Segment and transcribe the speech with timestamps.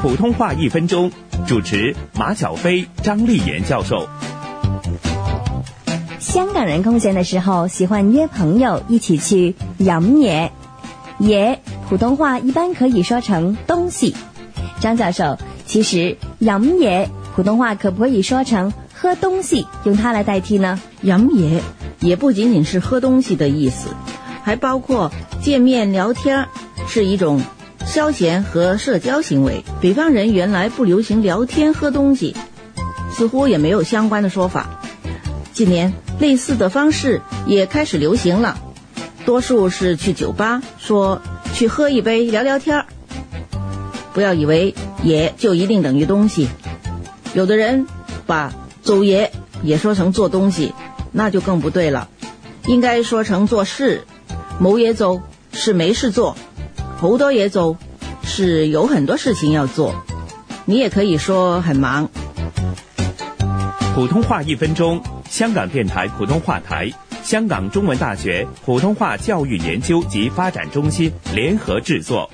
[0.00, 1.12] 普通话一分钟，
[1.46, 4.08] 主持马小飞、张丽妍教授。
[6.18, 10.48] 香港人空闲的时候，喜欢约朋友一起去饮嘢。
[11.18, 11.58] 嘢
[11.90, 14.16] 普通话一般可以说成东西。
[14.80, 17.06] 张教授，其实饮嘢
[17.36, 20.80] 普通话可不可以说成喝东西，用它来代替呢？
[21.02, 21.60] 饮嘢
[22.00, 23.90] 也不仅仅是喝东西的意思，
[24.42, 25.12] 还包括
[25.42, 26.48] 见面聊天，
[26.88, 27.42] 是一种
[27.90, 29.64] 消闲和社交行为。
[29.80, 32.36] 北方人原来不流行聊天喝东西，
[33.12, 34.80] 似乎也没有相关的说法。
[35.52, 38.56] 近年类似的方式也开始流行了，
[39.26, 41.20] 多数是去酒吧说
[41.52, 42.86] 去喝一杯聊聊天儿。
[44.14, 44.72] 不要以为
[45.02, 46.48] 也就一定等于东西，
[47.34, 47.88] 有的人
[48.24, 48.52] 把
[48.84, 49.32] 走爷
[49.64, 50.72] 也说成做东西，
[51.10, 52.08] 那就更不对了，
[52.66, 54.04] 应该说成做事。
[54.60, 55.22] 某也走
[55.52, 56.36] 是没事做，
[56.98, 57.76] 好多也走
[58.32, 60.04] 是有很多事情要做。
[60.64, 62.08] 你也可以说很忙。
[63.92, 66.92] 普通话一分钟，香港电台普通话台、
[67.24, 72.30] 香港中文大学普通话教育研究及发展中心联合制作。